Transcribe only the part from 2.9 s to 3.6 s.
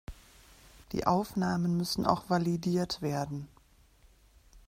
werden.